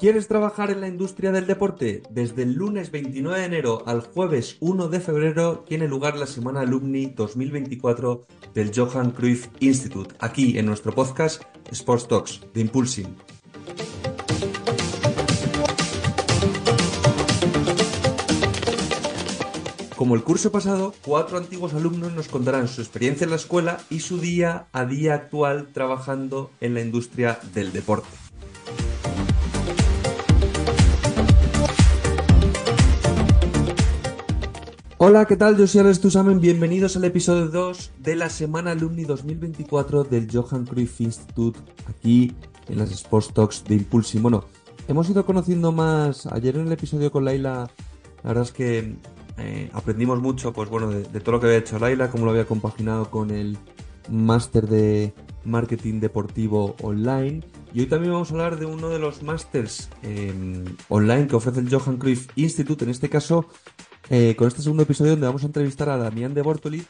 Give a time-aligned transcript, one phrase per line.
[0.00, 2.02] ¿Quieres trabajar en la industria del deporte?
[2.08, 6.60] Desde el lunes 29 de enero al jueves 1 de febrero tiene lugar la Semana
[6.60, 8.22] Alumni 2024
[8.54, 13.14] del Johan Cruyff Institute, aquí en nuestro podcast Sports Talks de Impulsing.
[19.96, 24.00] Como el curso pasado, cuatro antiguos alumnos nos contarán su experiencia en la escuela y
[24.00, 28.29] su día a día actual trabajando en la industria del deporte.
[35.02, 35.56] Hola, ¿qué tal?
[35.56, 36.42] Yo soy Alex Tusamen.
[36.42, 42.34] Bienvenidos al episodio 2 de la Semana Alumni 2024 del Johan Cruyff Institute, aquí
[42.68, 44.20] en las Sports Talks de Impulsing.
[44.20, 44.44] Bueno,
[44.88, 46.26] hemos ido conociendo más.
[46.26, 47.70] Ayer en el episodio con Laila,
[48.22, 48.96] la verdad es que
[49.38, 52.44] eh, aprendimos mucho, pues bueno, de, todo lo que había hecho Laila, cómo lo había
[52.44, 53.56] compaginado con el
[54.10, 55.14] máster de
[55.46, 57.42] marketing deportivo online.
[57.72, 61.60] Y hoy también vamos a hablar de uno de los másters em, online que ofrece
[61.60, 63.46] el Johan Cruyff Institute, en este caso
[64.10, 66.84] eh, con este segundo episodio donde vamos a entrevistar a Damián de Bortoli,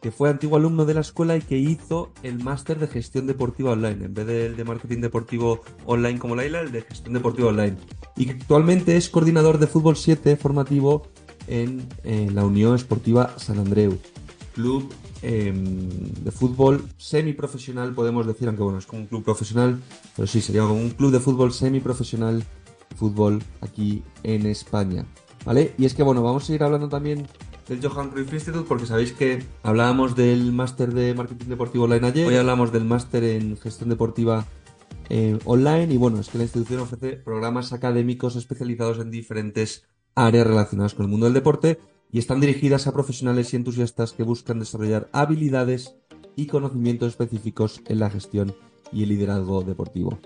[0.00, 3.72] que fue antiguo alumno de la escuela y que hizo el máster de gestión deportiva
[3.72, 7.76] online, en vez del de marketing deportivo online como Laila, el de gestión deportiva online.
[8.16, 11.06] Y que actualmente es coordinador de fútbol 7 formativo
[11.46, 11.86] en,
[12.34, 13.98] la Unión Esportiva San Andreu.
[14.54, 15.88] Club em,
[16.24, 19.78] de fútbol semiprofesional, podemos decir, aunque bueno, es como un club profesional,
[20.16, 22.42] pero sí, sería como un club de fútbol semiprofesional,
[22.96, 25.06] fútbol aquí en España.
[25.44, 25.74] ¿Vale?
[25.78, 27.26] Y es que bueno, vamos a ir hablando también
[27.68, 32.26] del Johan Cruyff Institute porque sabéis que hablábamos del máster de marketing deportivo online ayer,
[32.26, 34.46] hoy hablamos del máster en gestión deportiva
[35.08, 40.46] eh, online y bueno, es que la institución ofrece programas académicos especializados en diferentes áreas
[40.46, 41.78] relacionadas con el mundo del deporte
[42.10, 45.96] y están dirigidas a profesionales y entusiastas que buscan desarrollar habilidades
[46.36, 48.54] y conocimientos específicos en la gestión
[48.92, 50.18] y el liderazgo deportivo.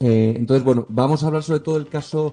[0.00, 2.32] Eh, entonces, bueno, vamos a hablar sobre todo del caso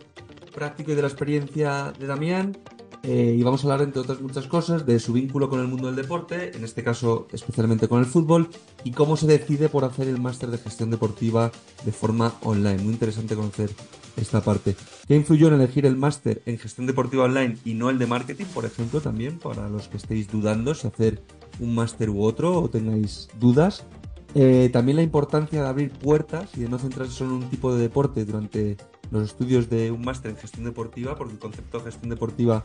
[0.55, 2.57] práctico y de la experiencia de Damián.
[3.03, 5.87] Eh, y vamos a hablar, entre otras muchas cosas, de su vínculo con el mundo
[5.87, 8.49] del deporte, en este caso especialmente con el fútbol,
[8.83, 11.51] y cómo se decide por hacer el máster de gestión deportiva
[11.85, 12.81] de forma online.
[12.81, 13.69] Muy interesante conocer
[14.17, 14.75] esta parte.
[15.07, 18.45] ¿Qué influyó en elegir el máster en gestión deportiva online y no el de marketing,
[18.45, 21.21] por ejemplo, también, para los que estéis dudando si hacer
[21.59, 23.85] un máster u otro o tengáis dudas?
[24.33, 27.73] Eh, también la importancia de abrir puertas y de no centrarse solo en un tipo
[27.73, 28.75] de deporte durante
[29.11, 32.63] los estudios de un máster en gestión deportiva, porque el concepto de gestión deportiva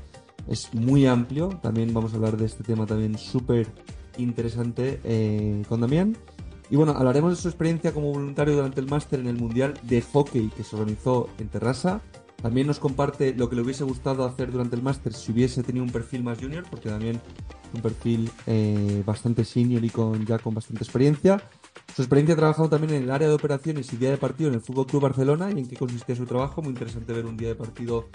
[0.48, 1.48] es muy amplio.
[1.62, 3.66] También vamos a hablar de este tema también súper
[4.18, 6.16] interesante eh, con Damián.
[6.70, 10.02] Y bueno, hablaremos de su experiencia como voluntario durante el máster en el Mundial de
[10.02, 12.00] Hockey que se organizó en Terrassa.
[12.40, 15.84] También nos comparte lo que le hubiese gustado hacer durante el máster si hubiese tenido
[15.84, 17.20] un perfil más junior, porque también
[17.74, 21.42] un perfil eh, bastante senior y con, ya con bastante experiencia.
[21.94, 24.54] Su experiencia ha trabajado también en el área de operaciones y día de partido en
[24.54, 26.62] el Fútbol Club Barcelona y en qué consistía su trabajo.
[26.62, 28.08] Muy interesante ver un día de partido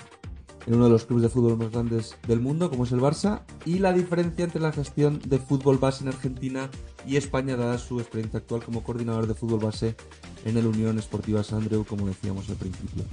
[0.65, 3.41] en uno de los clubes de fútbol más grandes del mundo, como es el Barça,
[3.65, 6.69] y la diferencia entre la gestión de fútbol base en Argentina
[7.05, 9.95] y España, dada su experiencia actual como coordinador de fútbol base
[10.43, 13.03] en el Unión Esportiva Sandreu, como decíamos al principio.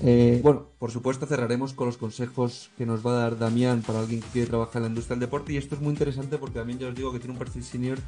[0.00, 3.98] Eh, bueno, por supuesto cerraremos con los consejos que nos va a dar Damián para
[3.98, 6.60] alguien que quiere trabajar en la industria del deporte y esto es muy interesante porque
[6.60, 7.98] también ya os digo que tiene un perfil senior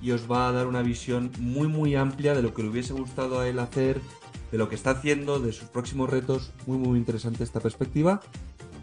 [0.00, 2.92] y os va a dar una visión muy muy amplia de lo que le hubiese
[2.92, 4.00] gustado a él hacer,
[4.50, 6.52] de lo que está haciendo, de sus próximos retos.
[6.66, 8.20] Muy muy interesante esta perspectiva.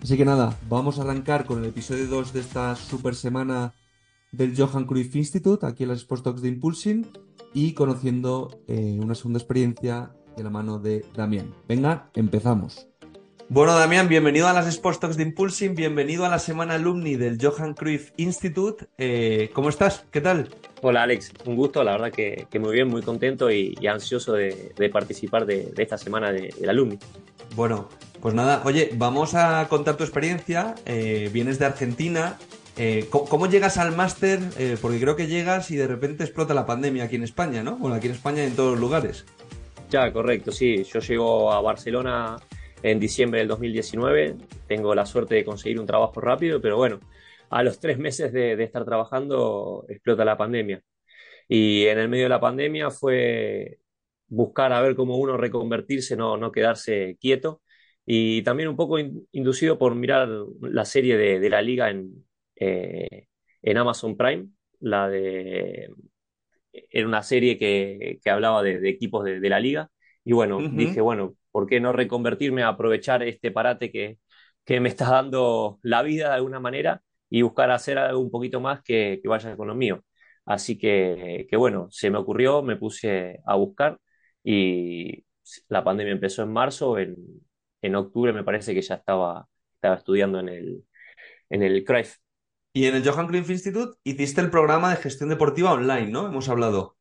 [0.02, 3.74] Así que nada, vamos a arrancar con el episodio 2 de esta super semana
[4.34, 7.08] del Johan Cruyff Institute, aquí en las Sports de Impulsing,
[7.54, 11.54] y conociendo eh, una segunda experiencia de la mano de Damián.
[11.68, 12.88] Venga, empezamos.
[13.50, 17.38] Bueno, Damián, bienvenido a las Sports Talks de Impulsing, bienvenido a la semana alumni del
[17.40, 18.88] Johan Cruyff Institute.
[18.98, 20.06] Eh, ¿Cómo estás?
[20.12, 20.50] ¿Qué tal?
[20.82, 21.34] Hola, Alex.
[21.46, 25.98] Un gusto, la verdad que, muy bien, muy contento y, ansioso de, participar de, esta
[25.98, 26.98] semana del de alumni.
[27.56, 27.90] Bueno,
[28.22, 30.76] pues nada, oye, vamos a contar tu experiencia.
[30.86, 32.38] Eh, vienes de Argentina.
[32.78, 34.40] Eh, ¿cómo, llegas al máster?
[34.82, 37.76] porque creo que llegas y de repente explota la pandemia aquí en España, ¿no?
[37.76, 39.26] Bueno, aquí en España y en todos los lugares.
[39.92, 40.84] Ya, correcto, sí.
[40.86, 42.38] Yo llego a Barcelona
[42.84, 44.36] en diciembre del 2019.
[44.68, 47.00] Tengo la suerte de conseguir un trabajo rápido, pero bueno,
[47.50, 50.84] a los tres meses de, estar trabajando explota la pandemia.
[51.48, 53.80] Y en el medio de la pandemia fue
[54.28, 57.62] buscar a ver cómo uno reconvertirse, no, no quedarse quieto.
[58.06, 58.98] Y también un poco
[59.32, 60.30] inducido por mirar
[60.62, 62.26] la serie de, la liga en,
[62.56, 63.28] eh,
[63.62, 64.50] en Amazon Prime,
[64.80, 65.90] la de...
[66.72, 69.92] Era una serie que, hablaba de, equipos de, la liga.
[70.26, 74.20] Y bueno, dije, bueno, ¿por qué no reconvertirme a aprovechar este parate que,
[74.66, 78.62] que me está dando la vida de alguna manera y buscar hacer algo un poquito
[78.62, 80.04] más que, vaya con lo mío?
[80.46, 84.00] Así que, que, bueno, se me ocurrió, me puse a buscar
[84.44, 85.26] y
[85.70, 87.16] la pandemia empezó en marzo, en,
[87.82, 90.86] en octubre me parece que ya estaba, estaba estudiando en el,
[91.50, 92.18] en el CRIFE.
[92.74, 96.28] Y en el Johan Cruyff Institute hiciste el programa de gestión deportiva online, ¿no?
[96.28, 96.98] Hemos hablado.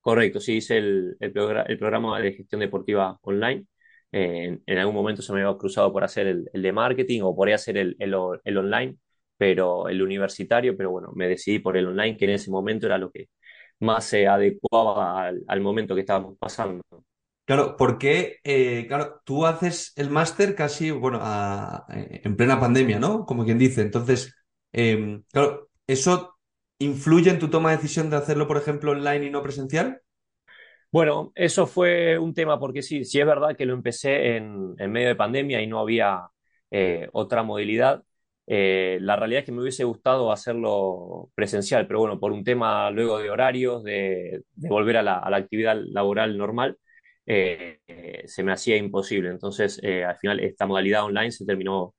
[0.00, 1.32] Correcto, sí, hice el, el,
[1.66, 3.66] el programa de gestión deportiva online.
[4.12, 7.36] Eh, en, algún momento se me había cruzado por hacer el, el de marketing o
[7.36, 8.96] por hacer el, el, online,
[9.36, 12.96] pero el universitario, pero bueno, me decidí por el online, que en ese momento era
[12.98, 13.28] lo que
[13.80, 16.82] más se adecuaba al, al momento que estábamos pasando.
[17.44, 23.26] Claro, porque, eh, claro, tú haces el máster casi, bueno, a- en plena pandemia, ¿no?
[23.26, 23.82] Como quien dice.
[23.82, 24.32] Entonces,
[24.72, 26.29] em, claro, ¿eso
[26.80, 30.00] influye en tu toma de decisión de hacerlo, por ejemplo, online y no presencial?
[30.90, 35.08] Bueno, eso fue un tema porque sí, sí es verdad que lo empecé en, medio
[35.08, 36.28] de pandemia y no había
[36.70, 38.02] eh, otra modalidad.
[38.46, 42.90] Eh, la realidad es que me hubiese gustado hacerlo presencial, pero bueno, por un tema
[42.90, 46.78] luego de horarios, de, volver a la, actividad laboral normal,
[47.26, 47.78] eh,
[48.26, 49.28] se me hacía imposible.
[49.30, 51.94] Entonces, al final, esta modalidad online se terminó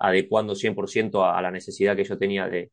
[0.00, 2.70] adecuando 100% a, a la necesidad que yo tenía de,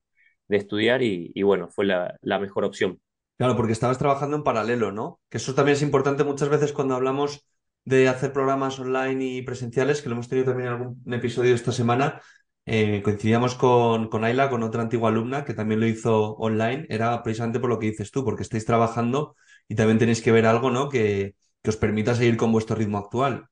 [0.52, 3.02] de estudiar y, y bueno, fue la, la mejor opción.
[3.38, 5.20] Claro, porque estabas trabajando en paralelo, ¿no?
[5.30, 7.48] Que eso también es importante muchas veces cuando hablamos
[7.86, 11.72] de hacer programas online y presenciales, que lo hemos tenido también en algún episodio esta
[11.72, 12.22] semana.
[12.66, 16.86] eh, coincidíamos con, con Ayla, con otra antigua alumna que también lo hizo online.
[16.90, 19.36] Era precisamente por lo que dices tú, porque estáis trabajando
[19.68, 20.88] y también tenéis que ver algo, ¿no?
[20.90, 23.48] Que, que os permita seguir con vuestro ritmo actual.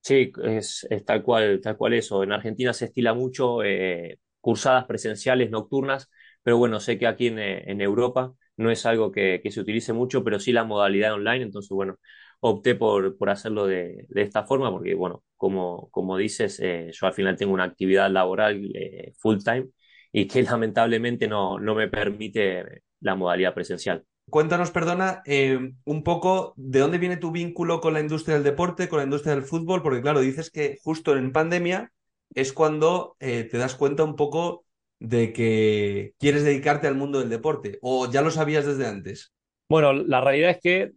[0.00, 2.22] Sí, es, es tal cual, tal cual eso.
[2.22, 6.10] En Argentina se estila mucho eh, cursadas presenciales nocturnas,
[6.42, 9.60] pero bueno, sé que aquí en, eh, en Europa no es algo que, que se
[9.60, 11.44] utilice mucho, pero sí la modalidad online.
[11.44, 11.96] Entonces, bueno,
[12.40, 17.06] opté por, por hacerlo de, de esta forma, porque bueno, como, como dices, eh, yo
[17.06, 19.68] al final tengo una actividad laboral eh, full time
[20.12, 24.04] y que lamentablemente no, no me permite la modalidad presencial.
[24.30, 28.88] Cuéntanos, perdona, eh, un poco de dónde viene tu vínculo con la industria del deporte,
[28.88, 31.92] con la industria del fútbol, porque claro, dices que justo en pandemia
[32.34, 34.64] es cuando eh, te das cuenta un poco
[34.98, 39.32] de que quieres dedicarte al mundo del deporte, o ya lo sabías desde antes.
[39.68, 40.92] Bueno, la realidad es que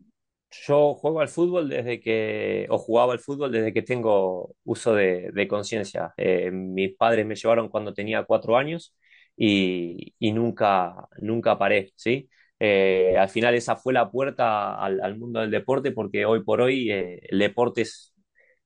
[0.65, 5.47] yo juego al fútbol desde que, o jugaba al fútbol desde que tengo uso de,
[5.49, 6.13] conciencia.
[6.17, 8.95] Eh, mis padres me llevaron cuando tenía cuatro años
[9.35, 12.29] y, nunca, nunca paré, ¿sí?
[12.59, 16.61] Eh, al final esa fue la puerta al, al mundo del deporte porque hoy por
[16.61, 18.13] hoy eh, el deporte es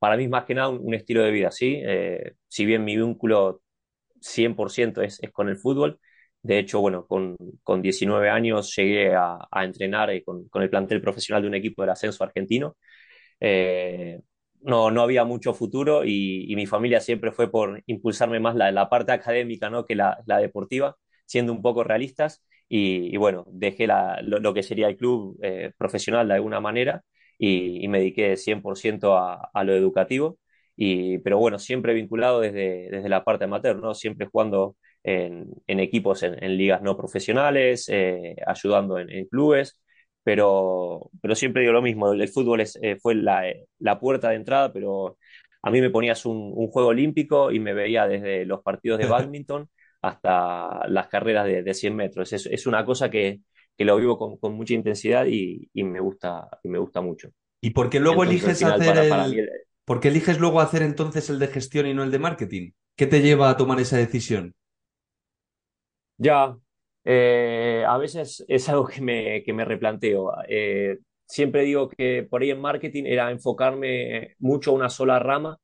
[0.02, 1.80] para mí más que nada un, un estilo de vida, ¿sí?
[1.86, 3.62] Eh, si bien mi vínculo
[4.22, 6.00] 100% es, es con el fútbol.
[6.42, 10.72] De hecho, bueno, con, con 19 años llegué a, a entrenar eh, con, con, el
[10.72, 12.78] plantel profesional de un equipo del ascenso argentino.
[13.40, 14.20] Eh,
[14.62, 18.72] no, no había mucho futuro y, y, mi familia siempre fue por impulsarme más la,
[18.72, 19.86] la parte académica ¿no?
[19.86, 22.44] que la, la, deportiva, siendo un poco realistas.
[22.70, 26.60] Y, y bueno, dejé la, lo, lo, que sería el club eh, profesional de alguna
[26.62, 27.04] manera
[27.42, 30.38] y, y me dediqué 100% a, a lo educativo.
[30.76, 33.96] Y, pero bueno, siempre vinculado desde, desde la parte amateur, ¿no?
[33.96, 39.80] Siempre jugando en, en equipos, en, en, ligas no profesionales, eh, ayudando en, en, clubes,
[40.24, 43.44] pero, pero siempre digo lo mismo, el, el fútbol es, eh, fue la,
[43.80, 45.18] la, puerta de entrada, pero
[45.64, 49.08] a mí me ponías un, un, juego olímpico y me veía desde los partidos de
[49.08, 49.68] badminton
[50.02, 52.34] hasta las carreras de, de 100 metros.
[52.34, 53.42] Es, es, una cosa que,
[53.78, 57.30] que lo vivo con, con mucha intensidad y, y, me gusta, y me gusta mucho.
[57.62, 59.36] ¿Y por qué luego Entonces, eliges hacer para, para el...
[59.36, 59.38] Mí,
[59.86, 62.72] ¿Por qué eliges luego hacer entonces el de gestión y no el de marketing?
[62.96, 64.54] ¿Qué te lleva a tomar esa decisión?
[66.18, 66.56] Ya,
[67.04, 70.32] eh, a veces es algo que me, que me replanteo.
[70.48, 75.58] Eh, siempre digo que por ahí en marketing era enfocarme mucho a una sola rama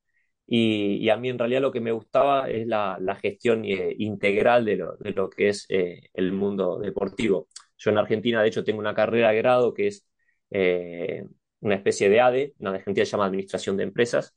[0.48, 3.96] y, y a mí en realidad lo que me gustaba es la, la gestión eh,
[4.00, 7.50] integral de lo, de lo, que es eh, el mundo deportivo.
[7.78, 10.08] Yo en Argentina, de hecho, tengo una carrera de grado que es
[10.52, 11.26] eh,
[11.60, 14.36] una especie de ADE, en Argentina se llama Administración de Empresas,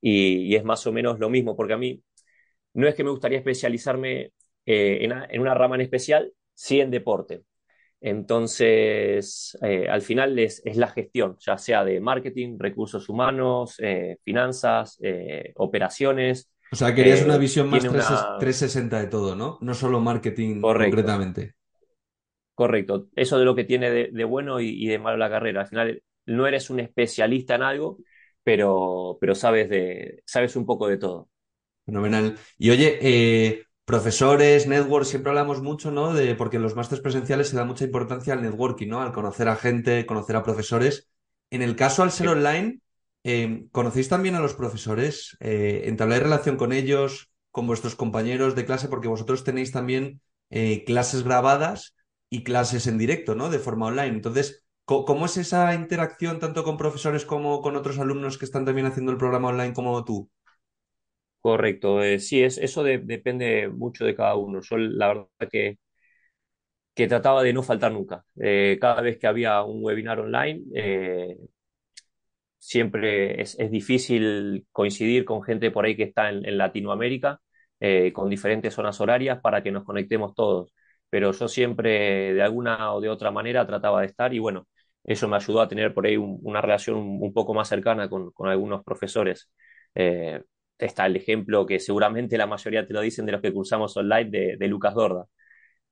[0.00, 2.02] y, y, es más o menos lo mismo, porque a mí
[2.74, 4.32] no es que me gustaría especializarme
[4.66, 7.42] eh, en, en, una rama en especial, sí en deporte.
[8.00, 14.18] Entonces, eh, al final es, es, la gestión, ya sea de marketing, recursos humanos, eh,
[14.24, 16.50] finanzas, eh, operaciones.
[16.70, 18.38] O sea, querías una visión más 3, una...
[18.38, 19.58] 360 de todo, ¿no?
[19.60, 20.96] No solo marketing Correcto.
[20.96, 21.54] concretamente.
[22.58, 23.06] Correcto.
[23.14, 25.60] Eso de lo que tiene de, de bueno y, y, de malo la carrera.
[25.60, 27.98] Al final no eres un especialista en algo,
[28.42, 31.28] pero, pero sabes, de, sabes un poco de todo.
[31.86, 32.36] Fenomenal.
[32.58, 36.12] Y oye, eh, profesores, network, siempre hablamos mucho, ¿no?
[36.12, 39.02] De, porque en los másteres presenciales se da mucha importancia al networking, ¿no?
[39.02, 41.08] Al conocer a gente, conocer a profesores.
[41.50, 42.32] En el caso al ser sí.
[42.32, 42.80] online,
[43.22, 45.36] eh, ¿conocéis también a los profesores?
[45.38, 48.88] Eh, ¿Entabláis relación con ellos, con vuestros compañeros de clase?
[48.88, 51.94] Porque vosotros tenéis también eh, clases grabadas
[52.30, 53.50] y clases en directo, ¿no?
[53.50, 54.08] De forma online.
[54.16, 58.86] Entonces, ¿Cómo es esa interacción tanto con profesores como con otros alumnos que están también
[58.86, 60.30] haciendo el programa online como tú?
[61.40, 64.60] Correcto, eh, sí, es, eso de- depende mucho de cada uno.
[64.60, 65.78] Yo la verdad que,
[66.94, 68.24] que trataba de no faltar nunca.
[68.40, 71.36] Eh, cada vez que había un webinar online, eh,
[72.58, 77.40] siempre es, es difícil coincidir con gente por ahí que está en, Latinoamérica,
[78.12, 80.72] con diferentes zonas horarias para que nos conectemos todos.
[81.10, 84.66] Pero yo siempre, de alguna o de otra manera, trataba de estar y bueno,
[85.04, 88.08] eso me ayudó a tener por ahí un- una relación un, un poco más cercana
[88.08, 89.50] con, con algunos profesores.
[89.94, 90.42] Eh,
[90.78, 94.30] está el ejemplo que seguramente la mayoría te lo dicen de los que cursamos online
[94.30, 95.24] de, de Lucas Dorda.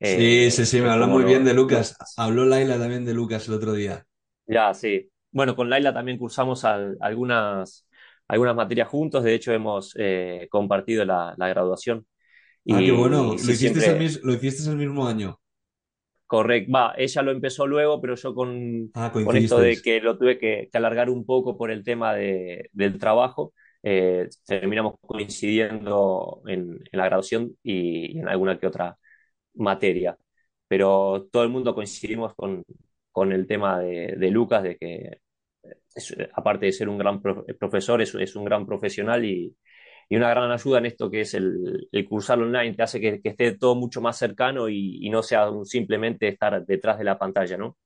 [0.02, 1.96] Sí, sí, Eh, sí, me como muy bien de Lucas.
[2.16, 4.06] Habló Laila también de Lucas el otro día.
[4.46, 5.10] Ya, sí.
[5.32, 7.86] Bueno, con Laila también cursamos al- algunas,
[8.28, 12.06] algunas materias juntos, de hecho hemos eh, compartido la, la graduación
[12.68, 13.34] Ah, qué bueno.
[13.34, 15.40] y Lo el siempre, mis- lo hicisteis el mismo año.
[16.26, 16.72] correcto.
[16.72, 20.38] Va, ella lo empezó luego, pero yo con, Ah, con esto de que lo tuve
[20.38, 26.72] que, que alargar un poco por el tema de, del trabajo, eh, terminamos coincidiendo en,
[26.92, 28.96] en la graduación y, y en alguna que otra
[29.54, 30.16] materia.
[30.68, 32.64] Pero todo el mundo coincidimos con,
[33.12, 35.18] con el tema de, de Lucas, de que
[35.94, 39.54] es- aparte de ser un gran pro- profesor, es, es un gran profesional y,
[40.08, 43.20] y una gran ayuda en esto que es el, el cursar online, te hace que,
[43.22, 47.76] esté todo mucho más cercano y, no sea simplemente estar detrás de la pantalla, ¿no?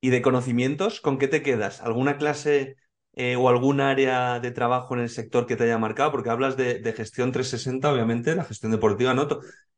[0.00, 1.82] ¿Y de conocimientos, con qué te quedas?
[1.82, 2.76] ¿Alguna clase
[3.14, 6.12] eh, o algún área de trabajo en el sector que te haya marcado?
[6.12, 9.26] Porque hablas de, de gestión 360, obviamente, la gestión deportiva, ¿no?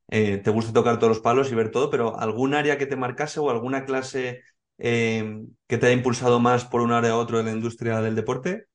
[0.09, 2.97] Eh, te gusta tocar todos los palos y ver todo, pero ¿algún área que te
[2.97, 4.43] marcase o alguna clase
[4.79, 8.17] eh, que te haya impulsado más por un área u otro de la industria del
[8.17, 8.67] deporte?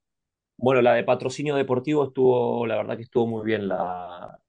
[0.58, 4.40] Bueno, la de patrocinio deportivo estuvo, la verdad que estuvo muy bien la,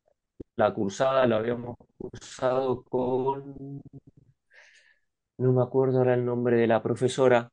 [0.57, 3.83] la cursada, la habíamos cursado con
[5.39, 7.51] No me acuerdo ahora el nombre de la profesora,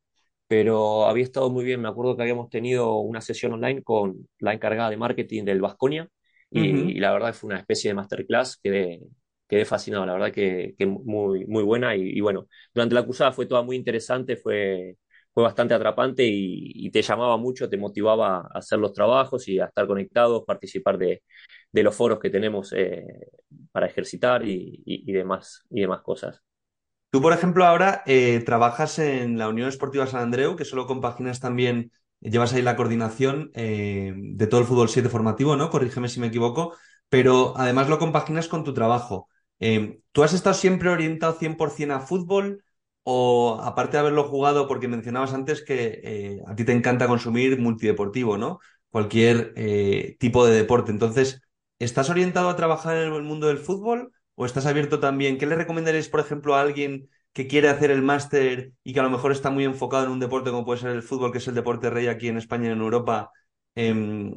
[0.48, 1.82] pero había estado muy bien.
[1.82, 6.08] Me acuerdo que habíamos tenido una sesión online con la encargada de marketing del Baskonia
[6.50, 8.58] y, y la verdad fue una especie de masterclass.
[8.64, 9.02] Quedé,
[9.48, 11.96] quedé fascinado, la verdad que, que muy, muy buena.
[11.96, 14.96] Y, y bueno, durante la cursada fue toda muy interesante, fue,
[15.34, 19.66] fue bastante atrapante y, te llamaba mucho, te motivaba a hacer los trabajos y a
[19.66, 21.24] estar conectados, participar de,
[21.72, 23.04] los foros que tenemos eh,
[23.72, 26.40] para ejercitar y, demás, y demás cosas.
[27.10, 31.40] Tú, por ejemplo, ahora eh, trabajas en la Unión Esportiva San Andreu, que solo compaginas
[31.40, 35.72] también, llevas ahí la coordinación eh, de todo el fútbol 7 formativo, ¿no?
[35.72, 36.76] Corrígeme si me equivoco,
[37.10, 39.30] pero además lo compaginas con tu trabajo.
[40.12, 42.66] ¿tú has estado siempre orientado 100% a fútbol
[43.04, 47.60] o aparte de haberlo jugado, porque mencionabas antes que eh, a ti te encanta consumir
[47.60, 48.60] multideportivo, ¿no?
[48.90, 50.92] Cualquier eh, tipo de deporte.
[50.92, 51.42] Entonces,
[51.80, 54.12] ¿estás orientado a trabajar en el mundo del fútbol?
[54.36, 55.38] ¿O estás abierto también?
[55.38, 59.04] ¿Qué le recomendarías, por ejemplo, a alguien que quiere hacer el máster y que a
[59.04, 61.48] lo mejor está muy enfocado en un deporte como puede ser el fútbol, que es
[61.48, 63.32] el deporte rey aquí en España y en Europa?
[63.76, 64.34] Em,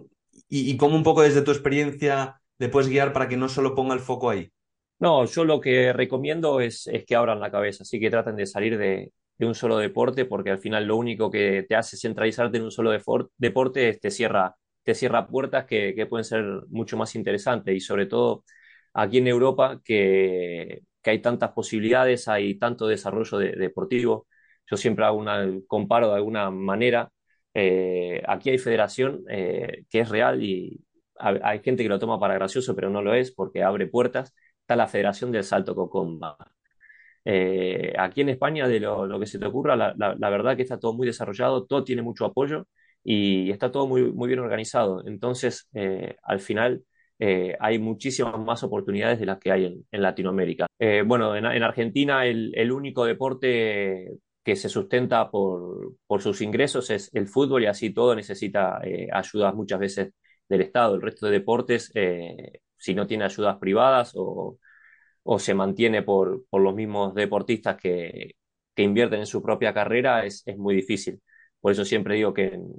[0.48, 3.74] y, y cómo un poco desde tu experiencia le puedes guiar para que no solo
[3.74, 4.50] ponga el foco ahí.
[4.98, 8.46] No, yo lo que recomiendo es, es que abran la cabeza, así que traten de
[8.46, 12.56] salir de, de un solo deporte, porque al final lo único que te hace centralizarte
[12.56, 12.92] en un solo
[13.36, 17.80] deporte es te cierra, te cierra puertas que, que pueden ser mucho más interesantes y
[17.80, 18.44] sobre todo
[18.94, 24.26] aquí en Europa que, que hay tantas posibilidades, hay tanto desarrollo de- deportivo.
[24.70, 27.10] Yo siempre hago una, comparo de alguna manera.
[27.54, 30.80] eh, aquí hay federación eh, que es real y
[31.18, 34.34] hay gente que lo toma para gracioso, pero no lo es porque abre puertas
[34.66, 36.36] está la Federación del Salto Cocomba.
[37.24, 40.62] Eh, aquí en España, de lo, que se te ocurra, la, la, la, verdad que
[40.62, 42.66] está todo muy desarrollado, todo tiene mucho apoyo
[43.04, 45.06] y está todo muy, bien organizado.
[45.06, 46.82] Entonces, eh, al final,
[47.20, 50.66] eh, hay muchísimas más oportunidades de las que hay en, Latinoamérica.
[51.06, 57.28] Bueno, en, en Argentina el, único deporte que se sustenta por, sus ingresos es el
[57.28, 58.80] fútbol y así todo necesita
[59.12, 60.12] ayudas muchas veces
[60.48, 60.96] del Estado.
[60.96, 61.92] El resto de deportes,
[62.86, 64.58] si no tiene ayudas privadas o,
[65.24, 68.36] o se mantiene por, por, los mismos deportistas que,
[68.74, 71.20] que, invierten en su propia carrera, es, es, muy difícil.
[71.60, 72.72] Por eso siempre digo que en,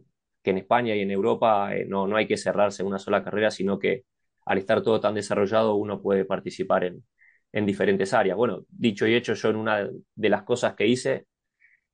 [0.44, 3.24] que en España y en Europa eh, no, no hay que cerrarse en una sola
[3.24, 4.06] carrera, sino que
[4.46, 7.04] al estar todo tan desarrollado uno puede participar en,
[7.52, 8.38] en diferentes áreas.
[8.38, 11.28] Bueno, dicho y hecho, yo en una de las cosas que hice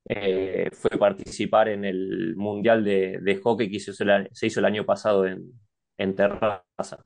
[0.10, 4.86] eh, fue participar en el Mundial de, de Hockey que hizo, se hizo el año
[4.86, 5.52] pasado en,
[5.98, 7.06] en Terraza.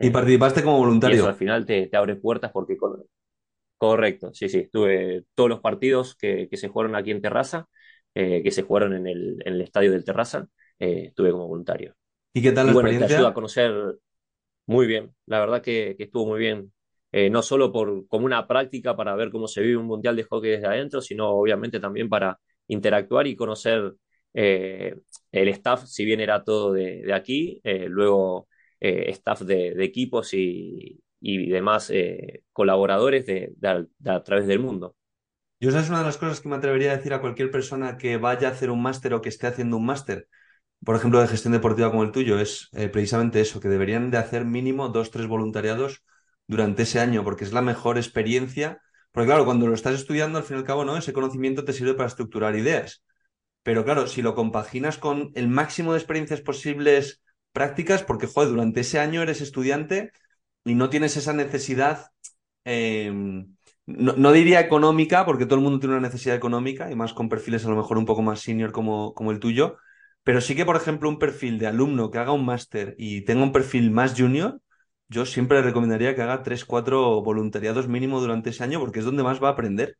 [0.00, 1.28] Y participaste como y eso voluntario.
[1.28, 3.04] al final te, te abre puertas porque con-
[3.78, 7.68] correcto, sí, sí, estuve todos los partidos que, que se jugaron aquí en Terraza,
[8.14, 10.48] eh, que se jugaron en el, en el estadio del Terraza,
[10.80, 11.96] eh, estuve como voluntario.
[12.34, 13.72] ¿Y qué tal Y la bueno, y te ayuda a conocer
[14.66, 16.72] muy bien, la verdad que, que estuvo muy bien,
[17.12, 20.24] Eh, no solo por, como una práctica para ver cómo se vive un mundial de
[20.24, 22.38] hockey desde adentro, sino obviamente también para
[22.68, 23.94] interactuar y conocer
[24.34, 24.94] eh,
[25.32, 28.47] el staff, si bien era todo de, aquí, eh, luego
[28.80, 31.92] staff de, equipos y, demás
[32.52, 33.52] colaboradores de,
[34.06, 34.94] a través del mundo.
[35.60, 37.98] Yo esa es una de las cosas que me atrevería a decir a cualquier persona
[37.98, 40.28] que vaya a hacer un máster o que esté haciendo un máster,
[40.84, 44.44] por ejemplo, de gestión deportiva como el tuyo, es precisamente eso, que deberían de hacer
[44.44, 46.04] mínimo dos, tres voluntariados
[46.48, 48.80] durante ese año, porque es la mejor experiencia.
[49.12, 50.96] Porque claro, cuando lo estás estudiando, al fin y al cabo, ¿no?
[50.96, 53.04] Ese conocimiento te sirve para estructurar ideas.
[53.62, 58.80] Pero claro, si lo compaginas con el máximo de experiencias posibles prácticas, porque, joder, durante
[58.80, 60.12] ese año eres estudiante
[60.64, 62.06] y no tienes esa necesidad,
[62.64, 67.28] em, no, diría económica, porque todo el mundo tiene una necesidad económica, y más con
[67.28, 69.78] perfiles a lo mejor un poco más senior como, como el tuyo,
[70.22, 73.42] pero sí que, por ejemplo, un perfil de alumno que haga un máster y tenga
[73.44, 74.60] un perfil más junior,
[75.08, 79.04] yo siempre le recomendaría que haga tres, cuatro voluntariados mínimo durante ese año porque es
[79.06, 79.96] donde más va a aprender.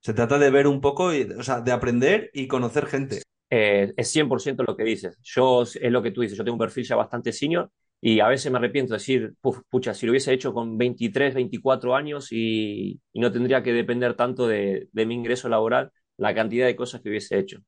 [0.00, 1.06] Se trata de ver un poco,
[1.38, 3.22] o sea, de aprender y conocer gente.
[3.50, 5.18] Eh, es 100% lo que dices.
[5.22, 8.28] Yo, es lo que tú dices, yo tengo un perfil ya bastante senior y a
[8.28, 9.34] veces me arrepiento de decir,
[9.68, 14.46] pucha, si lo hubiese hecho con 23, 24 años y, no tendría que depender tanto
[14.46, 17.60] de, mi ingreso laboral, la cantidad de cosas que hubiese hecho.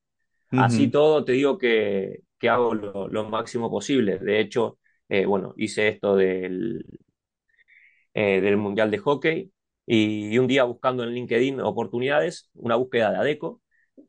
[0.53, 4.19] Así todo, te digo que, hago lo, lo, máximo posible.
[4.19, 6.85] De hecho, eh, bueno, hice esto del,
[8.15, 9.53] eh, del Mundial de Hockey
[9.87, 13.62] y, un día buscando en LinkedIn oportunidades, una búsqueda de ADECO,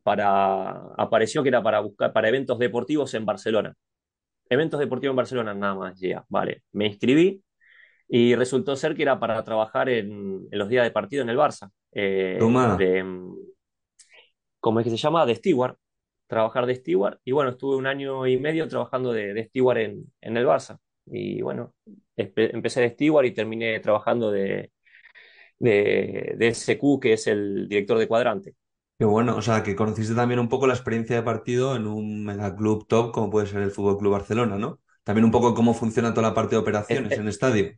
[0.03, 3.73] para, apareció que era para buscar para eventos deportivos en Barcelona.
[4.49, 6.63] Eventos deportivos en Barcelona, nada más, ya, vale.
[6.71, 7.43] Me inscribí
[8.07, 11.71] y resultó ser que era para trabajar en, los días de partido en el Barça.
[11.91, 12.37] Eh,
[14.59, 15.25] ¿Cómo es que se llama?
[15.25, 15.75] De steward.
[16.27, 17.19] Trabajar de steward.
[17.23, 20.79] Y bueno, estuve un año y medio trabajando de, de steward en, en el Barça.
[21.05, 21.73] Y bueno,
[22.15, 24.71] empecé de steward y terminé trabajando de,
[25.59, 28.55] de, SQ, que es el director de cuadrante.
[29.03, 32.25] Qué bueno, o sea, que conociste también un poco la experiencia de partido en un
[32.57, 34.79] club top como puede ser el Fútbol Club Barcelona, ¿no?
[35.03, 37.73] También un poco cómo funciona toda la parte de operaciones en estadio.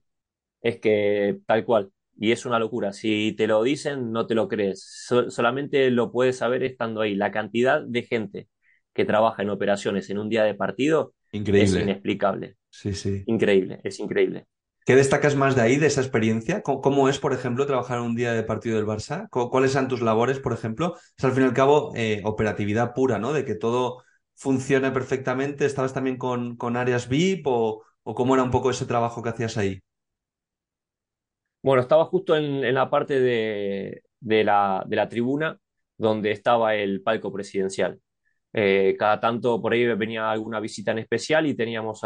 [0.61, 2.93] Es que tal cual, y es una locura.
[2.93, 5.07] Si te lo dicen, no te lo crees.
[5.29, 7.15] solamente lo puedes saber estando ahí.
[7.15, 8.47] La cantidad de gente
[8.93, 11.79] que trabaja en operaciones en un día de partido Increíble.
[11.79, 12.55] es inexplicable.
[12.69, 13.23] Sí, sí.
[13.25, 14.45] Increíble, es increíble.
[14.85, 16.61] ¿Qué destacas más de ahí, de esa experiencia?
[16.61, 19.27] ¿Cómo, es, por ejemplo, trabajar un día de partido del Barça?
[19.29, 20.95] ¿Cuáles son tus labores, por ejemplo?
[21.17, 23.33] Es al fin y al cabo eh, operatividad pura, ¿no?
[23.33, 24.03] De que todo
[24.35, 25.65] funcione perfectamente.
[25.65, 29.57] ¿Estabas también con, con áreas VIP o, cómo era un poco ese trabajo que hacías
[29.57, 29.81] ahí?
[31.63, 35.59] Bueno, estaba justo en, la parte de, la, de la tribuna
[35.97, 37.99] donde estaba el palco presidencial.
[38.57, 42.03] Eh, cada tanto por ahí venía alguna visita en especial y teníamos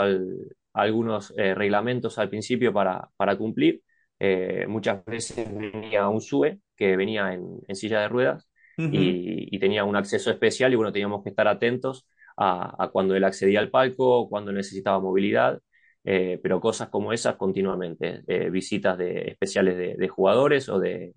[0.73, 3.83] algunos eh, reglamentos al principio para, para cumplir.
[4.17, 9.95] Eh, muchas veces venía un SUE que venía en, silla de ruedas y, tenía un
[9.95, 14.51] acceso especial y bueno, teníamos que estar atentos a, cuando él accedía al palco, cuando
[14.51, 15.59] necesitaba movilidad,
[16.03, 21.13] pero cosas como esas continuamente, visitas de, especiales de, de jugadores o de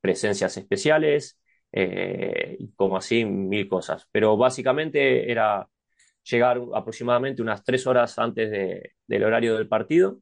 [0.00, 1.39] presencias especiales.
[1.72, 4.06] Eh, como así mil cosas.
[4.10, 5.68] Pero básicamente era
[6.24, 8.50] llegar aproximadamente unas tres horas antes
[9.06, 10.20] del horario del partido.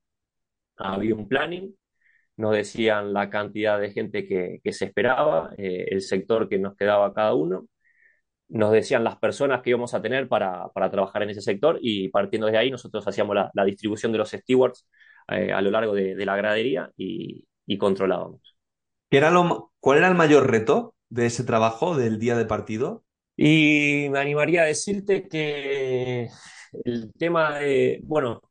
[0.76, 1.74] Había un planning,
[2.36, 7.12] nos decían la cantidad de gente que, se esperaba, eh, el sector que nos quedaba
[7.14, 7.66] cada uno,
[8.48, 12.46] nos decían las personas que íbamos a tener para, trabajar en ese sector y partiendo
[12.46, 14.88] de ahí nosotros hacíamos la, distribución de los stewards
[15.28, 17.44] eh, a lo largo de, la gradería y,
[17.78, 18.56] controlábamos.
[19.10, 23.04] era lo, ¿Cuál era el mayor reto de ese trabajo del día de partido?
[23.36, 26.28] Y me animaría a decirte que
[26.84, 28.42] el tema de, bueno,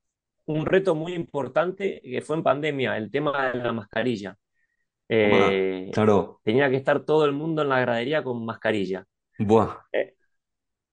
[0.45, 4.37] un reto muy importante que fue en pandemia, el tema de la mascarilla.
[5.09, 6.39] Eh, claro.
[6.43, 9.05] Tenía que estar todo el mundo en la gradería con mascarilla.
[9.39, 9.77] Buah.
[9.91, 10.15] Eh,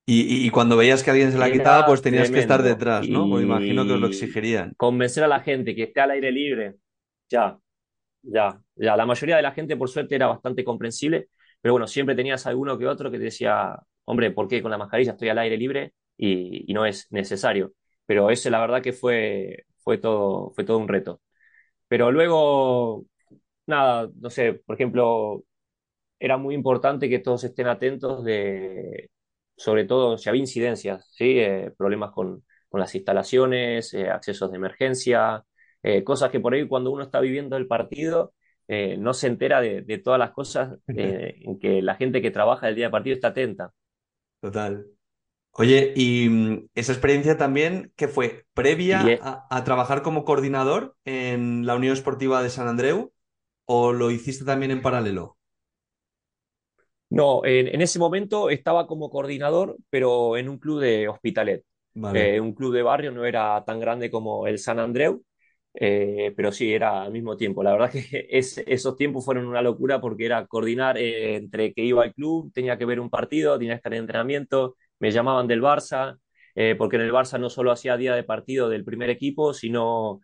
[0.07, 3.27] y, cuando veías que alguien se la quitaba, pues tenías que estar detrás, ¿no?
[3.29, 4.74] Pues imagino que os lo exigirían.
[4.77, 6.77] Convencer a la gente que esté al aire libre,
[7.31, 7.59] ya,
[8.20, 8.96] ya, ya.
[8.98, 11.29] La mayoría de la gente, por suerte, era bastante comprensible,
[11.64, 14.77] pero bueno, siempre tenías alguno que otro que te decía, hombre, ¿por qué con la
[14.77, 17.72] mascarilla estoy al aire libre y, no es necesario?
[18.05, 21.22] Pero ese la verdad que fue, fue, todo, fue todo un reto.
[21.88, 23.07] Pero luego,
[23.66, 25.44] nada, no sé, por ejemplo,
[26.18, 29.11] era muy importante que todos estén atentos de,
[29.57, 31.38] sobre todo si había incidencias, ¿sí?
[31.40, 35.44] Eh, problemas con, las instalaciones, eh, accesos de emergencia,
[35.83, 38.35] eh, cosas que por ahí cuando uno está viviendo el partido
[38.68, 42.68] eh, no se entera de, todas las cosas eh, en que la gente que trabaja
[42.68, 43.72] el día de partido está atenta.
[44.40, 44.87] Total.
[45.53, 49.05] Oye, y mm, esa experiencia también, que fue previa
[49.48, 53.12] a, trabajar como coordinador en la Unión Esportiva de San Andreu
[53.66, 55.38] o lo hiciste también en paralelo?
[57.11, 61.64] No, en, en ese momento estaba como coordinador, pero en un club de Hospitalet.
[61.94, 62.35] Vale.
[62.35, 65.22] Eh, un club de barrio no era tan grande como el San Andreu,
[65.75, 67.63] eh, pero sí, era al mismo tiempo.
[67.63, 71.83] La verdad que es- esos tiempos fueron una locura porque era coordinar eh, entre que
[71.85, 75.47] iba al club, tenía que ver un partido, tenía que estar en entrenamiento, me llamaban
[75.49, 76.19] del Barça,
[76.55, 80.21] eh, porque en el Barça no solo hacía día de partido del primer equipo, sino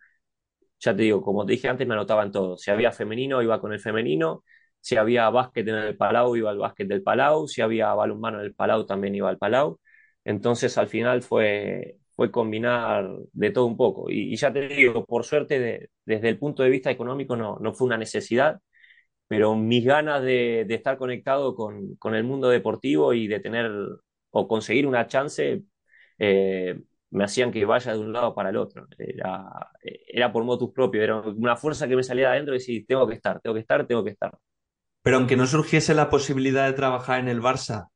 [0.79, 2.57] ya te digo, como te dije antes, me anotaban todo.
[2.57, 4.43] Si había femenino, iba con el femenino.
[4.79, 7.47] Si había básquet en el Palau, iba al básquet del Palau.
[7.47, 9.79] Si había balonmano en el Palau, también iba al Palau.
[10.23, 14.09] Entonces, al final fue, fue combinar de todo un poco.
[14.09, 17.57] Y, y ya te digo, por suerte, de- desde el punto de vista económico no,
[17.59, 18.59] no fue una necesidad,
[19.27, 23.71] pero mis ganas de, de estar conectado con, con el mundo deportivo y de tener
[24.31, 25.63] o conseguir una chance
[26.19, 26.81] eh,
[27.11, 28.87] me hacían que vaya de un lado para el otro.
[28.97, 29.71] Era,
[30.07, 33.07] era por motus propio, era una fuerza que me salía de adentro y decir, tengo
[33.07, 34.31] que estar, tengo que estar, tengo que estar.
[35.03, 37.89] Pero aunque no surgiese la posibilidad de trabajar en el Barça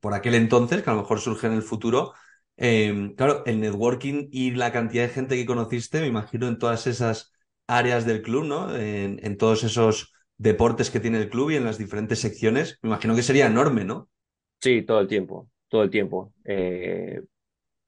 [0.00, 2.14] por aquel entonces, que a lo mejor surge en el futuro,
[2.58, 6.86] eh, claro, el networking y la cantidad de gente que conociste, me imagino en todas
[6.86, 7.32] esas
[7.66, 8.74] áreas del club, ¿no?
[8.76, 13.14] En, todos esos deportes que tiene el club y en las diferentes secciones, me imagino
[13.16, 14.08] que sería enorme, ¿no?
[14.60, 16.32] Sí, todo el tiempo, todo el tiempo.
[16.44, 17.22] Eh,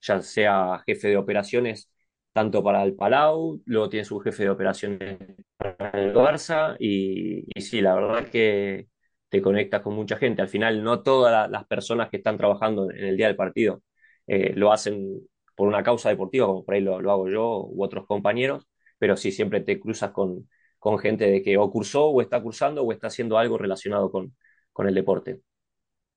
[0.02, 1.90] ya sea jefe de operaciones
[2.32, 5.18] tanto para el Palau, luego tiene su jefe de operaciones
[5.56, 8.88] para el Barça y, y sí, la verdad es que
[9.28, 10.42] te conectas con mucha gente.
[10.42, 13.82] Al final no todas la- las personas que están trabajando en el día del partido
[14.30, 15.20] eh, lo hacen
[15.56, 19.16] por una causa deportiva, como por ahí lo, lo hago yo u otros compañeros, pero
[19.16, 22.92] sí siempre te cruzas con, con gente de que o cursó o está cursando o
[22.92, 24.36] está haciendo algo relacionado con,
[24.72, 25.40] con el deporte.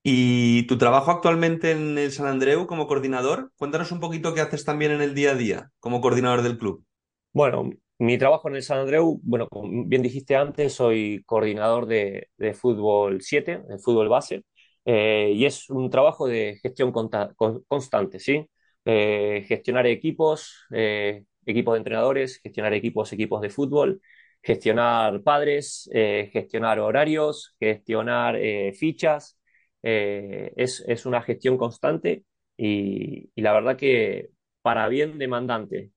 [0.03, 4.65] Y tu trabajo actualmente en el San Andreu como coordinador, cuéntanos un poquito qué haces
[4.65, 6.85] también en el día a día como coordinador del club.
[7.31, 12.29] Bueno, mi trabajo en el San Andreu, bueno, como bien dijiste antes, soy coordinador de,
[12.37, 14.45] de fútbol 7, de fútbol base,
[14.85, 18.47] eh, y es un trabajo de gestión constante, ¿sí?
[18.85, 24.01] Eh, gestionar equipos, eh, equipos de entrenadores, gestionar equipos, equipos de fútbol,
[24.41, 28.37] gestionar padres, eh, gestionar horarios, gestionar
[28.73, 29.37] fichas,
[29.81, 32.23] es, es una gestión constante
[32.57, 34.29] y, la verdad que
[34.61, 35.91] para bien demandante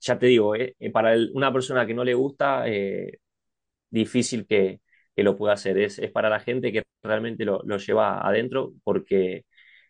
[0.00, 0.54] ya te digo,
[0.92, 2.64] para una persona que no le gusta,
[3.90, 4.80] difícil que,
[5.16, 5.78] que lo pueda hacer.
[5.78, 9.44] Es, es para la gente que realmente lo, lo lleva adentro porque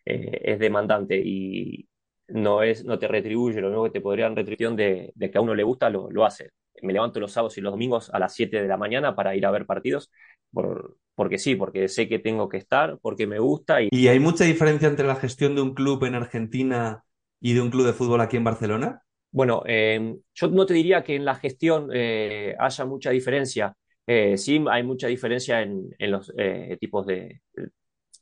[0.05, 1.87] eh, es demandante y
[2.27, 5.41] no, es, no te retribuye lo único que te podrían retribución de, de que a
[5.41, 6.49] uno le gusta, lo, lo hace.
[6.81, 9.45] Me levanto los sábados y los domingos a las 7 de la mañana para ir
[9.45, 10.11] a ver partidos,
[10.51, 14.19] por, porque sí, porque sé que tengo que estar, porque me gusta y ¿Y hay
[14.19, 17.03] mucha diferencia entre la gestión de un club en Argentina
[17.39, 19.03] y de un club de fútbol aquí en Barcelona?
[19.31, 23.75] Bueno, eh, yo no te diría que en la gestión eh, haya mucha diferencia.
[24.07, 27.41] Eh, sí, hay mucha diferencia en, en los eh, tipos de,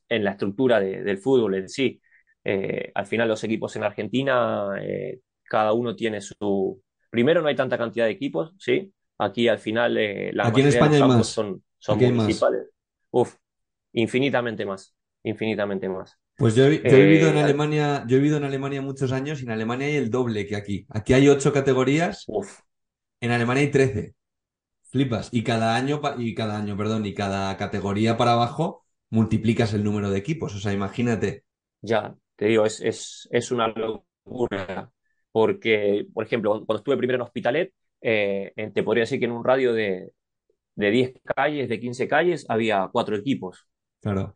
[0.10, 2.02] en la estructura de- del fútbol en sí.
[2.44, 6.82] Eh, al final los equipos en Argentina, eh, cada uno tiene su...
[7.10, 8.94] Primero no hay tanta cantidad de equipos, ¿sí?
[9.20, 11.28] Aquí al final eh, la Aquí en mayoría de España los hay más.
[11.34, 12.52] son, son Aquí hay más.
[12.52, 12.70] municipales.
[13.12, 13.36] Uf,
[13.94, 16.18] infinitamente más, infinitamente más.
[16.36, 18.82] Pues yo he, yo he vivido en Eh, al- Alemania, yo he vivido en Alemania
[18.82, 20.86] muchos años y en Alemania hay el doble que aquí.
[20.90, 22.62] Aquí hay ocho categorías, uf,
[23.22, 24.16] en Alemania hay trece.
[24.94, 25.30] Flipas.
[25.32, 30.12] Y cada año, y cada año, perdón, y cada categoría para abajo multiplicas el número
[30.12, 30.54] de equipos.
[30.54, 31.46] O sea, imagínate.
[31.82, 34.92] Ya, te digo, es, es, es una locura.
[35.32, 39.44] Porque, por ejemplo, cuando estuve primero en Hospitalet, eh, te podría decir que en un
[39.44, 40.12] radio de,
[40.76, 43.68] de 10 calles, de 15 calles, había cuatro equipos.
[44.00, 44.36] Claro.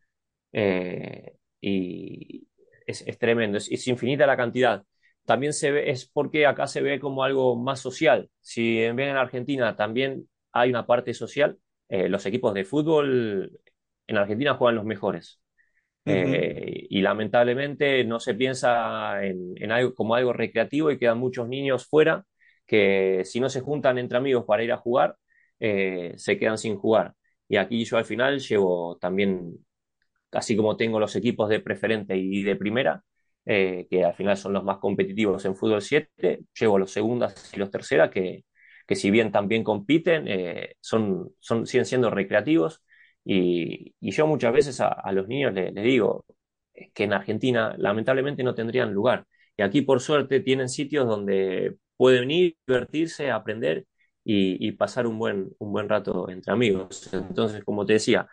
[0.53, 2.47] Eh, y
[2.87, 4.83] es, es tremendo, es, es infinita la cantidad.
[5.23, 8.27] También se ve, es porque acá se ve como algo más social.
[8.41, 10.27] Si en en Argentina también
[10.59, 11.57] hay una parte social,
[11.89, 13.51] eh, los equipos de fútbol
[14.07, 15.41] en Argentina juegan los mejores.
[16.05, 21.49] Eh, y lamentablemente no se piensa en, en algo como algo recreativo y quedan muchos
[21.49, 22.25] niños fuera
[22.67, 25.17] que si no se juntan entre amigos para ir a jugar,
[25.59, 27.15] eh, se quedan sin jugar.
[27.47, 29.65] Y aquí yo al final llevo también,
[30.31, 33.03] así como tengo los equipos de preferente y de primera,
[33.45, 37.59] eh, que al final son los más competitivos en fútbol 7, llevo los segundas y
[37.59, 38.43] los terceras que,
[38.87, 42.83] que si bien también compiten, eh, son, son, siguen siendo recreativos
[43.25, 46.25] y, y yo muchas veces a, a los niños les, digo
[46.93, 49.25] que en Argentina lamentablemente no tendrían lugar.
[49.57, 53.85] Y aquí por suerte tienen sitios donde pueden ir, divertirse, aprender
[54.23, 57.11] y, y pasar un buen, un buen rato entre amigos.
[57.13, 58.27] Entonces, como te decía,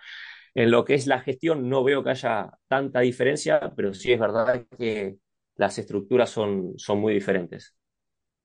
[0.55, 4.21] en lo que es la gestión no veo que haya tanta diferencia, pero sí es
[4.21, 5.17] verdad que
[5.57, 7.77] las estructuras son, son muy diferentes.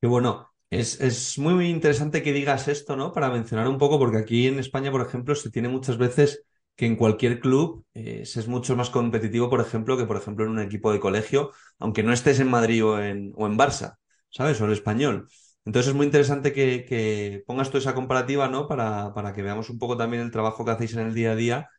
[0.02, 0.50] Qué bueno.
[0.70, 3.12] Es, es muy, muy interesante que digas esto, ¿no?
[3.12, 6.44] Para mencionar un poco, porque aquí en España, por ejemplo, se tiene muchas veces
[6.76, 10.52] que en cualquier club eh, es mucho más competitivo, por ejemplo, que por ejemplo en
[10.52, 13.98] un equipo de colegio, aunque no estés en Madrid o en, o en Barça,
[14.30, 14.62] ¿sabes?
[14.62, 15.28] O en español.
[15.66, 18.68] Entonces es muy interesante que, pongas toda esa comparativa, ¿no?
[18.68, 21.36] Para, para, que veamos un poco también el trabajo que hacéis en el día a
[21.36, 21.70] día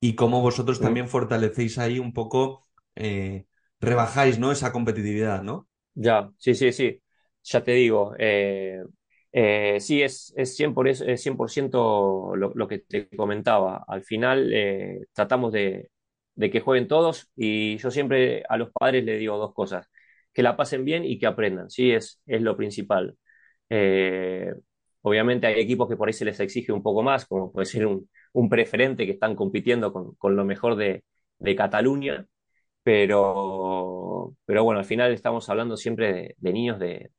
[0.00, 3.46] y cómo vosotros también fortalecéis ahí un poco, eh,
[3.78, 4.52] rebajáis, ¿no?
[4.52, 5.68] Esa competitividad, ¿no?
[5.94, 7.02] Ya, sí, sí, sí.
[7.48, 8.82] Ya te digo, eh,
[9.32, 13.84] eh, sí, es, es 100%, lo, lo, que te comentaba.
[13.86, 15.90] Al final eh, tratamos de,
[16.36, 19.88] que jueguen todos y yo siempre a los padres les digo dos cosas,
[20.32, 21.92] que la pasen bien y que aprendan, ¿sí?
[21.92, 23.16] Es, es lo principal.
[25.02, 27.86] Obviamente hay equipos que por ahí se les exige un poco más, como puede ser
[27.86, 28.08] un,
[28.50, 31.04] preferente que están compitiendo con, lo mejor de,
[31.56, 32.26] Cataluña,
[32.82, 37.10] pero, pero bueno, al final estamos hablando siempre de niños de,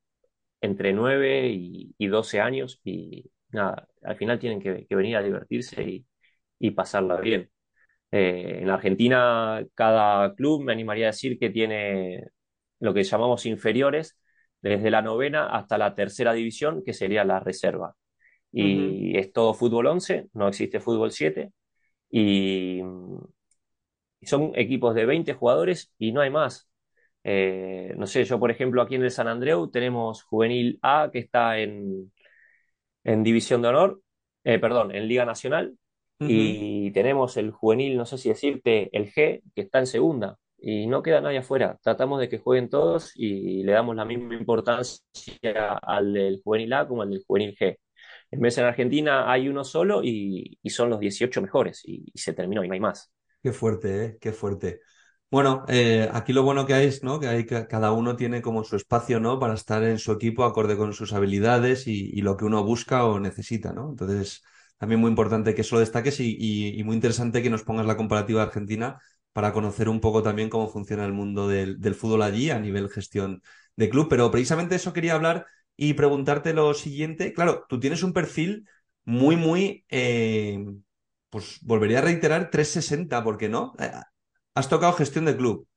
[0.60, 6.06] entre 9 y, 12 años y nada, al final tienen que, venir a divertirse y,
[6.58, 7.50] y pasarla bien.
[8.10, 12.28] Eh, en Argentina, cada club me animaría a decir que tiene
[12.80, 14.18] lo que llamamos inferiores,
[14.62, 17.94] desde la novena hasta la tercera división, que sería la reserva.
[18.52, 21.52] Y es todo fútbol 11, no existe fútbol 7.
[22.10, 22.80] Y
[24.22, 26.67] son equipos de 20 jugadores y no hay más.
[27.30, 31.18] Eh, no sé, yo por ejemplo aquí en el San Andreu tenemos Juvenil A que
[31.18, 32.10] está en,
[33.04, 34.00] en División de Honor,
[34.44, 35.76] eh, perdón, en Liga Nacional,
[36.20, 40.86] y tenemos el Juvenil, no sé si decirte, el G, que está en segunda, y
[40.86, 41.78] no queda nadie afuera.
[41.82, 45.02] Tratamos de que jueguen todos y le damos la misma importancia
[45.82, 47.76] al del Juvenil A como al del Juvenil G.
[48.30, 52.32] En vez en Argentina hay uno solo y, son los 18 mejores y, y, se
[52.32, 53.12] terminó y no hay más.
[53.42, 54.18] Qué fuerte, ¿eh?
[54.18, 54.80] Qué fuerte.
[55.30, 57.20] Bueno, eh, aquí lo bueno que hay es, ¿no?
[57.20, 59.38] Que hay cada uno tiene como su espacio, ¿no?
[59.38, 63.20] Para estar en su equipo acorde con sus habilidades y, lo que uno busca o
[63.20, 63.90] necesita, ¿no?
[63.90, 64.42] Entonces,
[64.78, 68.42] también muy importante que eso lo destaques y, muy interesante que nos pongas la comparativa
[68.42, 68.98] Argentina
[69.34, 73.42] para conocer un poco también cómo funciona el mundo del, fútbol allí a nivel gestión
[73.76, 74.08] de club.
[74.08, 77.34] Pero precisamente eso quería hablar y preguntarte lo siguiente.
[77.34, 78.66] Claro, tú tienes un perfil
[79.04, 80.64] muy, muy, eh,
[81.28, 83.74] pues volvería a reiterar 360, ¿por qué no?
[84.58, 85.68] Has tocado gestión de club,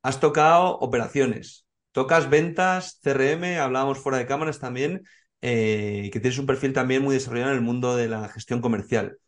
[0.00, 5.02] has tocado operaciones, tocas ventas, CRM, hablábamos fuera de cámaras también,
[5.42, 9.18] eh, que tienes un perfil también muy desarrollado en el mundo de la gestión comercial.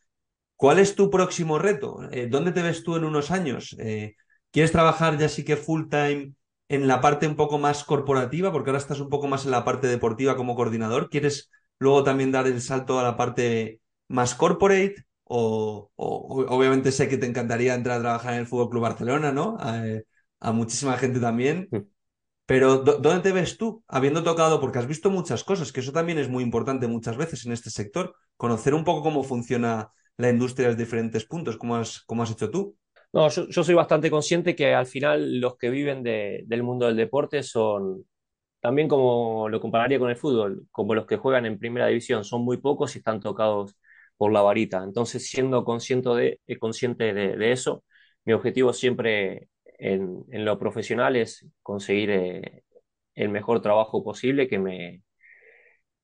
[0.56, 2.08] ¿Cuál es tu próximo reto?
[2.12, 3.76] Eh, ¿Dónde te ves tú en unos años?
[3.80, 4.14] Eh,
[4.52, 6.34] ¿Quieres trabajar ya sí que full time
[6.68, 8.52] en la parte un poco más corporativa?
[8.52, 11.10] Porque ahora estás un poco más en la parte deportiva como coordinador.
[11.10, 15.04] ¿Quieres luego también dar el salto a la parte más corporate?
[15.32, 19.56] O, obviamente sé que te encantaría entrar a trabajar en el Fútbol Club Barcelona, ¿no?
[19.60, 21.68] A, muchísima gente también.
[22.46, 23.84] Pero ¿dónde te ves tú?
[23.86, 27.46] Habiendo tocado, porque has visto muchas cosas, que eso también es muy importante muchas veces
[27.46, 32.04] en este sector, conocer un poco cómo funciona la industria desde diferentes puntos, como has,
[32.08, 32.76] has hecho tú.
[33.12, 37.44] No, yo, soy bastante consciente que al final los que viven del mundo del deporte
[37.44, 38.04] son,
[38.58, 42.42] también como lo compararía con el fútbol, como los que juegan en primera división, son
[42.42, 43.76] muy pocos y están tocados
[44.20, 44.84] por la varita.
[44.84, 47.84] Entonces, siendo consciente de, eh, consciente de, eso,
[48.26, 52.64] mi objetivo siempre en, lo profesional es conseguir eh,
[53.14, 55.02] el mejor trabajo posible que me,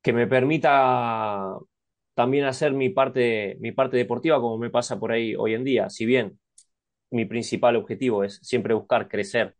[0.02, 1.58] que me permita
[2.14, 5.90] también hacer mi parte, mi parte deportiva como me pasa por ahí hoy en día.
[5.90, 6.38] Si bien
[7.10, 9.56] mi principal objetivo es siempre buscar crecer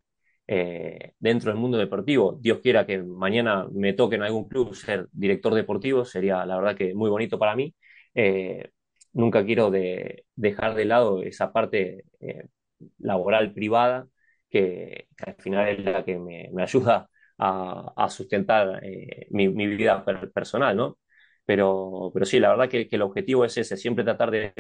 [0.47, 2.38] eh, dentro del mundo deportivo.
[2.40, 6.77] Dios quiera que mañana me toque en algún club ser director deportivo, sería la verdad
[6.77, 7.75] que muy bonito para mí.
[8.16, 8.70] Eh,
[9.12, 9.70] nunca quiero
[10.37, 12.46] dejar de lado esa parte eh,
[12.98, 14.09] laboral privada
[14.50, 20.98] que, al final es la que me, ayuda a, sustentar eh, mi, vida personal, ¿no?
[21.44, 24.52] Pero, pero sí, la verdad que, el objetivo es ese, siempre tratar de,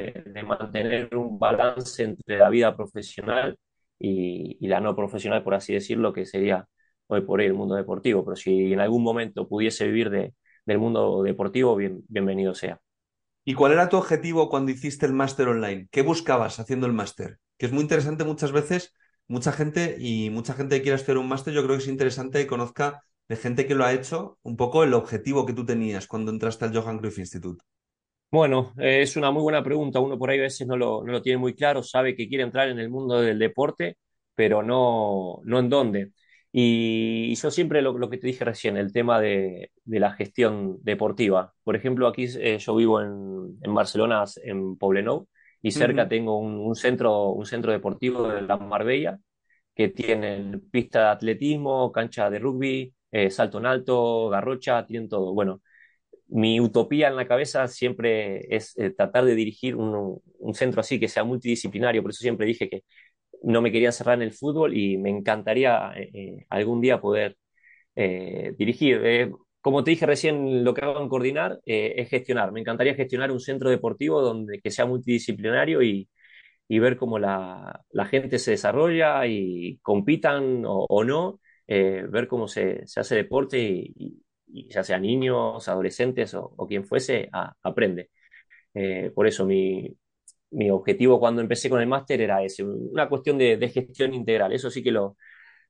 [0.44, 3.58] mantener un balance entre la vida profesional
[3.98, 6.66] y, la no profesional, por así decirlo, que sería
[7.06, 8.24] hoy por hoy el mundo deportivo.
[8.24, 12.80] Pero si en algún momento pudiese vivir del mundo deportivo, bienvenido sea.
[13.46, 15.88] ¿Y cuál era tu objetivo cuando hiciste el máster online?
[15.90, 17.38] ¿Qué buscabas haciendo el máster?
[17.56, 18.92] Que es muy interesante muchas veces,
[19.28, 22.40] mucha gente y mucha gente que quiera estudiar un máster, yo creo que es interesante
[22.40, 26.06] que conozca de gente que lo ha hecho un poco el objetivo que tú tenías
[26.08, 27.62] cuando entraste al Johan Cruyff Institute.
[28.30, 30.00] Bueno, eh, es una muy buena pregunta.
[30.00, 32.44] Uno por ahí a veces no lo, no lo tiene muy claro, sabe que quiere
[32.44, 33.96] entrar en el mundo del deporte,
[34.34, 36.12] pero no, no en dónde.
[36.58, 41.52] Y yo siempre lo, que te dije recién, el tema de, la gestión deportiva.
[41.62, 45.28] Por ejemplo, aquí eh, yo vivo en, Barcelona, en Poblenou,
[45.60, 49.18] y cerca tengo un, centro, un centro deportivo de la Marbella,
[49.74, 55.34] que tiene pista de atletismo, cancha de rugby, eh, salto en alto, garrocha, tienen todo.
[55.34, 55.60] Bueno,
[56.28, 60.98] mi utopía en la cabeza siempre es eh, tratar de dirigir un, un, centro así
[60.98, 62.84] que sea multidisciplinario, por eso siempre dije que
[63.46, 67.36] no me quería cerrar en el fútbol y me encantaría eh, eh algún día poder
[67.96, 69.00] eh, dirigir.
[69.04, 72.52] Eh, como te dije recién, lo que hago en coordinar es gestionar.
[72.52, 76.08] Me encantaría gestionar un centro deportivo donde que sea multidisciplinario y,
[76.68, 82.48] y ver cómo la, la, gente se desarrolla y compitan o, o no, ver cómo
[82.48, 87.52] se, se, hace deporte y, y ya sea niños, adolescentes o, o quien fuese, a,
[87.62, 88.10] aprende.
[88.74, 89.96] Eh, por eso mi,
[90.56, 94.52] mi, objetivo cuando empecé con el máster era ese, una cuestión de, gestión integral.
[94.52, 95.16] Eso sí que lo,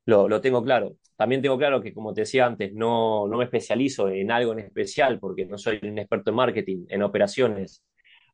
[0.06, 0.96] lo, tengo claro.
[1.16, 4.60] También tengo claro que, como te decía antes, no, no me especializo en algo en
[4.60, 7.82] especial porque no soy un experto en marketing, en operaciones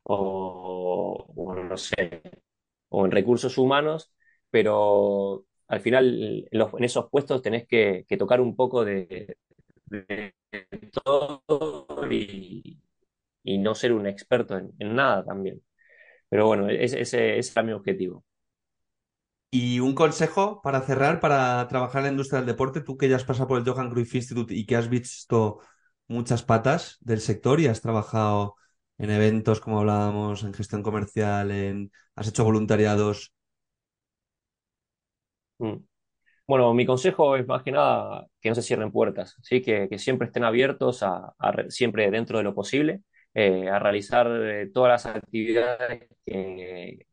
[0.04, 2.22] o, no sé,
[2.88, 4.12] o en recursos humanos,
[4.50, 9.36] pero al final en, esos puestos tenés que, tocar un poco de,
[10.92, 11.42] todo
[12.10, 12.78] y,
[13.58, 15.62] no ser un experto en nada también.
[16.32, 18.24] Pero bueno, ese, ese, ese era mi objetivo.
[19.50, 23.16] Y un consejo para cerrar, para trabajar en la industria del deporte, tú que ya
[23.16, 25.60] has pasado por el Johan Cruyff Institute y que has visto
[26.08, 28.56] muchas patas del sector y has trabajado
[28.96, 33.34] en eventos, como hablábamos, en gestión comercial, en has hecho voluntariados.
[35.58, 35.76] Mm.
[36.46, 39.62] Bueno, mi consejo es más que nada que no se cierren puertas, ¿sí?
[39.62, 43.02] que, que siempre estén abiertos a, a, siempre dentro de lo posible,
[43.34, 47.06] eh, a realizar eh, todas las actividades que,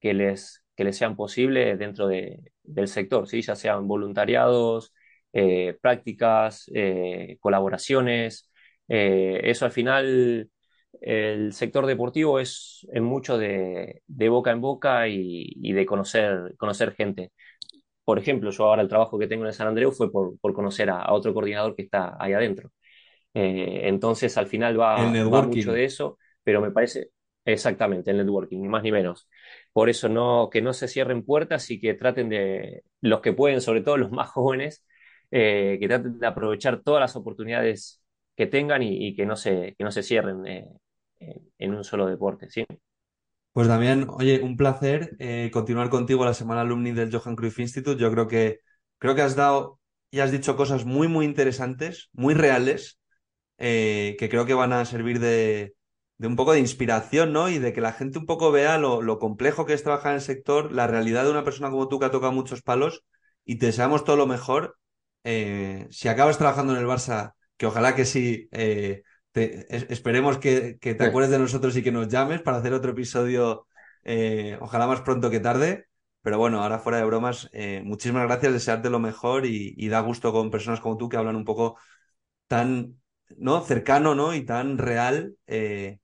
[0.00, 3.42] que, les, que les sean posibles dentro de, del sector, ¿sí?
[3.42, 4.92] ya sean voluntariados,
[5.32, 6.66] eh, prácticas,
[7.40, 8.50] colaboraciones.
[8.88, 10.50] Eso al final,
[11.00, 16.54] el sector deportivo es en mucho de, de boca en boca y, y de conocer,
[16.58, 17.32] conocer gente
[18.04, 20.90] por ejemplo, yo ahora el trabajo que tengo en San Andreu fue por, por conocer
[20.90, 22.70] a, a, otro coordinador que está ahí adentro.
[23.34, 27.10] Eh, entonces, al final va, va, mucho de eso, pero me parece
[27.44, 29.28] exactamente el networking, ni más ni menos.
[29.72, 33.60] Por eso no, que no se cierren puertas y que traten de, los que pueden,
[33.60, 34.84] sobre todo los más jóvenes,
[35.30, 38.02] eh, que traten de aprovechar todas las oportunidades
[38.36, 40.68] que tengan y, y que, no se, que no se cierren eh,
[41.58, 42.50] en un solo deporte.
[42.50, 42.64] ¿sí?
[43.54, 48.00] Pues Damián, oye, un placer eh, continuar contigo la semana alumni del Johan Cruyff Institute.
[48.00, 48.60] Yo creo que
[48.98, 49.78] creo que has dado
[50.10, 52.98] y has dicho cosas muy muy interesantes, muy reales,
[53.58, 55.74] eh, que creo que van a servir de,
[56.18, 57.48] de, un poco de inspiración, ¿no?
[57.48, 60.16] Y de que la gente un poco vea lo, lo, complejo que es trabajar en
[60.16, 63.04] el sector, la realidad de una persona como tú que ha tocado muchos palos
[63.44, 64.78] y te deseamos todo lo mejor.
[65.24, 70.78] Eh, si acabas trabajando en el Barça, que ojalá que sí eh, te, esperemos que,
[70.80, 73.66] que, te acuerdes de nosotros y que nos llames para hacer otro episodio,
[74.60, 75.86] ojalá más pronto que tarde.
[76.22, 77.50] Pero bueno, ahora fuera de bromas,
[77.84, 81.36] muchísimas gracias, desearte lo mejor y, y, da gusto con personas como tú que hablan
[81.36, 81.76] un poco
[82.48, 82.98] tan
[83.36, 83.60] ¿no?
[83.62, 84.34] cercano ¿no?
[84.34, 85.98] y tan real, eh,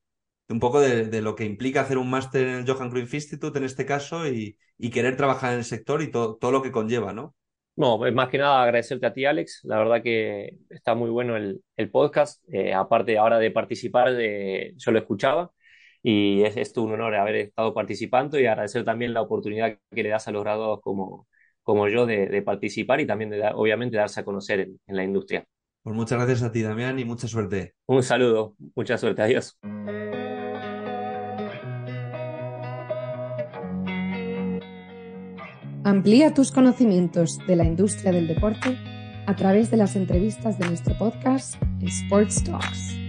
[0.49, 3.65] un poco de, lo que implica hacer un máster en el Johan Cruyff Institute en
[3.65, 4.57] este caso y,
[4.93, 7.35] querer trabajar en el sector y to, todo lo que conlleva, ¿no?
[7.77, 9.61] No, más que nada agradecerte a ti, Alex.
[9.65, 12.43] La verdad que está muy bueno el, podcast.
[12.53, 15.53] Eh, aparte ahora de participar, de, yo lo escuchaba
[16.03, 20.09] y es, es un honor haber estado participando y agradecer también la oportunidad que le
[20.09, 21.29] das a los graduados como,
[21.63, 25.45] como yo de, participar y también de obviamente darse a conocer en la industria.
[25.83, 27.75] Pues muchas gracias a ti, Damián, y mucha suerte.
[27.87, 29.59] Un saludo, mucha suerte, adiós.
[35.85, 38.77] Amplía tus conocimientos de la industria del deporte
[39.27, 43.00] a través de las entrevistas de nuestro podcast Sports Talks.